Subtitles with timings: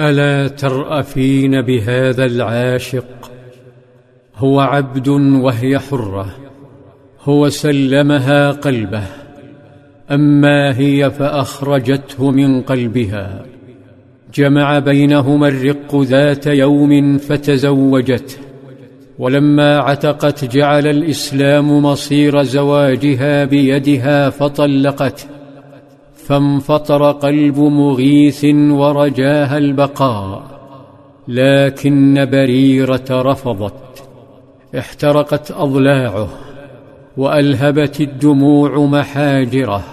[0.00, 3.30] ألا ترأفين بهذا العاشق؟
[4.36, 6.34] هو عبد وهي حرة
[7.22, 9.04] هو سلمها قلبه
[10.10, 13.44] أما هي فأخرجته من قلبها.
[14.34, 18.36] جمع بينهما الرق ذات يوم فتزوجته
[19.18, 25.39] ولما عتقت جعل الإسلام مصير زواجها بيدها فطلقته.
[26.30, 30.42] فانفطر قلب مغيث ورجاها البقاء
[31.28, 34.04] لكن بريرة رفضت
[34.78, 36.28] احترقت أضلاعه
[37.16, 39.84] وألهبت الدموع محاجره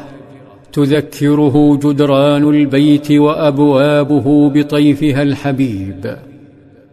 [0.74, 6.18] تذكره جدران البيت وأبوابه بطيفها الحبيب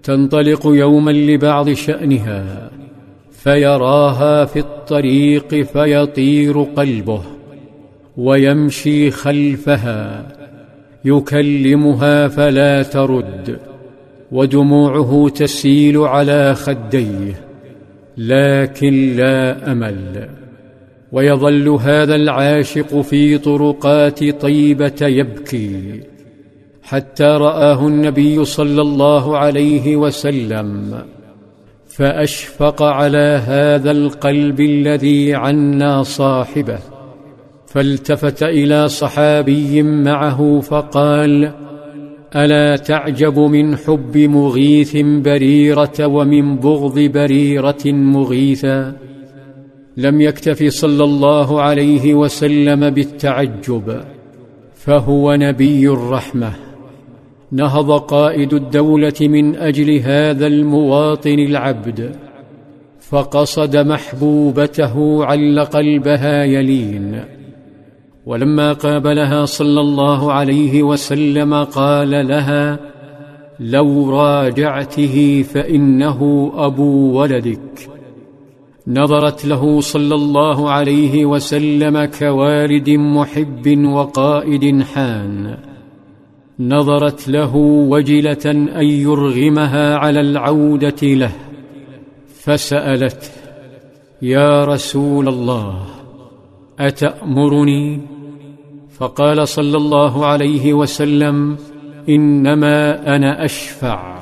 [0.03, 2.71] تنطلق يوما لبعض شأنها
[3.31, 7.34] فيراها في الطريق فيطير قلبه.
[8.17, 10.27] ويمشي خلفها
[11.05, 13.59] يكلمها فلا ترد
[14.33, 17.41] ودموعه تسيل على خديه
[18.17, 20.29] لكن لا أمل.
[21.13, 26.01] ويظل هذا العاشق في طرقات طيبة يبكي
[26.83, 30.99] حتى رآه النبي صلى الله عليه وسلم
[31.87, 36.94] فأشفق على هذا القلب الذي عني صاحبه.
[37.75, 41.53] فالتفت إلى صحابي معه فقال
[42.37, 48.97] ألا تعجب من حب مغيث بريرة ومن بغض بريرة مغيثا؟
[49.97, 54.01] لم يكتف صلى الله عليه وسلم بالتعجب
[54.75, 56.53] فهو نبي الرحمة.
[57.53, 62.17] نهض قائد الدولة من أجل هذا المواطن العبد
[63.01, 67.35] فقصد محبوبته عل قلبها يلين
[68.27, 72.79] ولما قابلها صلى الله عليه وسلم قال لها
[73.61, 77.91] لو راجعته فإنه أبو ولدك.
[78.89, 85.57] نظرت له صلى الله عليه وسلم كوالد محب وقائد حان.
[86.61, 91.33] نظرت له وجلة أن يرغمها على العودة له.
[92.43, 93.29] فسألته
[94.23, 95.85] يا رسول الله
[96.79, 98.14] أتأمرني
[98.99, 101.57] فقال صلى الله عليه وسلم
[102.09, 104.19] إنما أنا أشفع.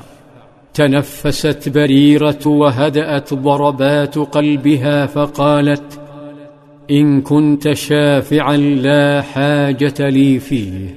[0.73, 5.99] تنفست بريرة وهدأت ضربات قلبها فقالت
[6.91, 10.95] إن كنت شافعا لا حاجة لي فيه.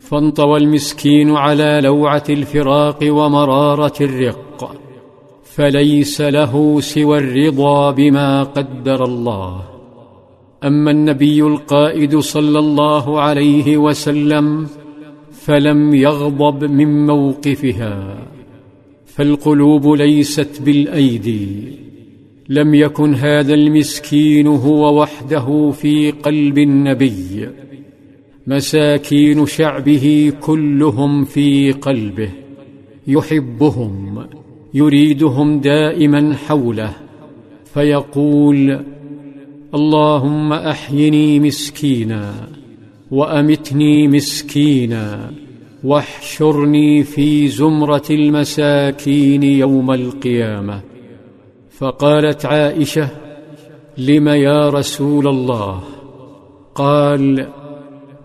[0.00, 4.76] فانطوى المسكين على لوعة الفراق ومرارة الرق
[5.44, 9.77] فليس له سوى الرضا بما قدر الله.
[10.64, 14.66] أما النبي القائد صلى الله عليه وسلم
[15.32, 18.18] فلم يغضب من موقفها
[19.06, 21.48] فالقلوب ليست بالأيدي.
[22.48, 27.48] لم يكن هذا المسكين هو وحده في قلب النبي.
[28.46, 32.30] مساكين شعبه كلهم في قلبه
[33.06, 34.26] يحبهم
[34.74, 36.92] يريدهم دائما حوله
[37.74, 38.84] فيقول
[39.74, 42.32] اللهم أحيني مسكينا
[43.10, 45.30] وأمتني مسكينا
[45.84, 50.80] واحشرني في زمرة المساكين يوم القيامة.
[51.70, 53.08] فقالت عائشة
[53.98, 55.82] لم يا رسول الله؟
[56.74, 57.48] قال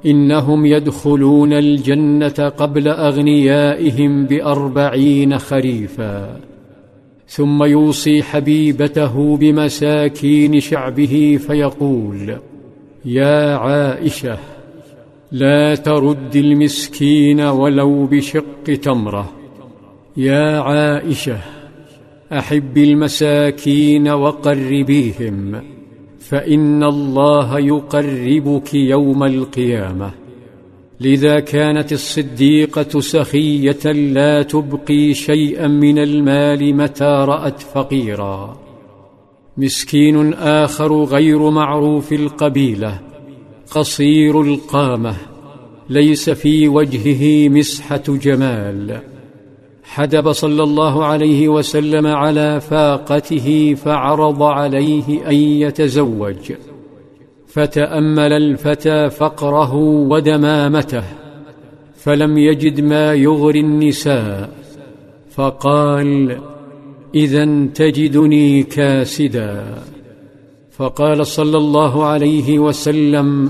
[0.06, 6.40] إنهم يدخلون الجنة قبل أغنيائهم بأربعين خريفا.
[7.36, 12.38] ثم يوصي حبيبته بمساكين شعبه فيقول
[13.06, 14.38] يا عائشة
[15.32, 19.32] لا ترد المسكين ولو بشق تمرة.
[20.18, 21.38] يا عائشة
[22.32, 25.64] أحب المساكين وقربيهم
[26.20, 30.23] فإن الله يقربك يوم القيامة.
[31.00, 38.58] لذا كانت الصديقة سخية لا تبقي شيئا من المال متى رأت فقيرا.
[39.58, 43.00] مسكين آخر غير معروف القبيلة
[43.72, 45.16] قصير القامة
[45.90, 49.00] ليس في وجهه مسحة جمال.
[49.84, 56.54] حدب صلى الله عليه وسلم على فاقته فعرض عليه أن يتزوج.
[57.54, 59.74] فتأمل الفتى فقره
[60.12, 61.04] ودمامته
[61.96, 64.50] فلم يجد ما يغري النساء
[65.32, 66.38] فقال
[67.16, 67.46] إذا
[67.76, 69.64] تجدني كاسدا.
[70.72, 73.50] فقال صلى الله عليه وسلم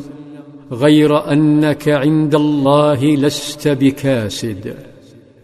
[0.72, 4.76] غير أنك عند الله لست بكاسد.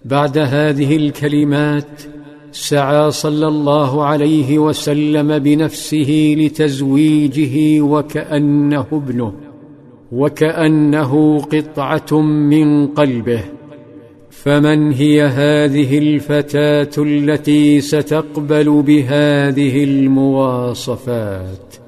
[0.05, 2.01] بعد هذه الكلمات
[2.51, 9.33] سعى صلى الله عليه وسلم بنفسه لتزويجه وكأنه ابنه
[10.11, 13.43] وكأنه قطعة من قلبه.
[14.29, 21.78] فمن هي هذه الفتاة التي ستقبل بهذه المواصفات؟